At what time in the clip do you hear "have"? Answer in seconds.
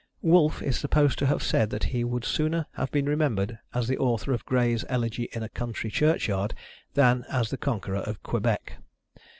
1.27-1.43, 2.71-2.89